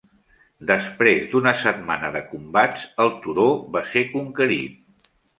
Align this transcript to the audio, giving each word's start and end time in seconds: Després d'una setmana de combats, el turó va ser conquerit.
Després 0.69 1.25
d'una 1.33 1.51
setmana 1.63 2.09
de 2.15 2.21
combats, 2.31 2.85
el 3.05 3.13
turó 3.25 3.45
va 3.75 3.83
ser 3.91 4.03
conquerit. 4.15 5.11